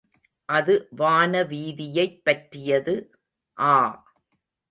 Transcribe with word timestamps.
அது 0.49 0.73
வானவீதியைப் 0.97 2.17
பற்றியது. 2.23 2.95
ஆ! 3.57 3.73